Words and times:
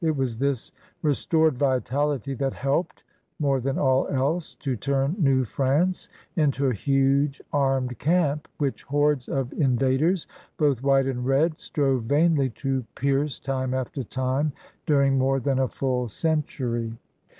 It 0.03 0.17
was 0.17 0.35
this 0.39 0.71
restored 1.03 1.59
vitality 1.59 2.33
that 2.33 2.53
helped, 2.53 3.03
more 3.37 3.59
than 3.59 3.77
all 3.77 4.07
else, 4.07 4.55
to 4.55 4.75
turn 4.75 5.15
New 5.19 5.43
France 5.45 6.09
into 6.35 6.65
a 6.65 6.73
huge 6.73 7.39
armed 7.53 7.99
camp 7.99 8.47
which 8.57 8.81
hordes 8.81 9.29
of 9.29 9.53
invaders, 9.53 10.25
both 10.57 10.81
white 10.81 11.05
and 11.05 11.23
red, 11.23 11.59
strove 11.59 12.05
vainly 12.05 12.49
to 12.49 12.83
pierce 12.95 13.39
time 13.39 13.75
after 13.75 14.03
time 14.03 14.53
during 14.87 15.19
more 15.19 15.39
than 15.39 15.59
a 15.59 15.67
full 15.67 16.07
centiuy. 16.07 16.97